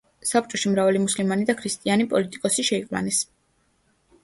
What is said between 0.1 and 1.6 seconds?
საბჭოში მრავალი მუსულმანი და